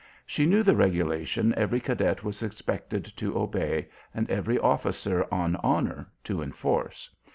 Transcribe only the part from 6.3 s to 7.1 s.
enforce.